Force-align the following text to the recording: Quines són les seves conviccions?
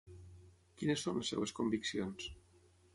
Quines 0.79 1.05
són 1.07 1.21
les 1.21 1.31
seves 1.35 1.55
conviccions? 1.61 2.31